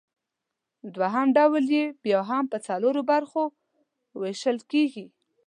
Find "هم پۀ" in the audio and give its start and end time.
2.29-2.57